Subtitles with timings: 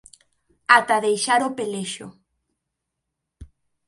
[0.77, 2.07] ata deixar o pelexo.